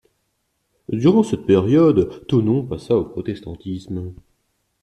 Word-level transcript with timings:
Durant 0.91 1.21
cette 1.21 1.45
période 1.45 2.25
Thonon 2.27 2.65
passa 2.65 2.95
au 2.95 3.03
protestantisme. 3.05 4.15